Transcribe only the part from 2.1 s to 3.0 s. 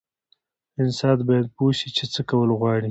څه کول غواړي.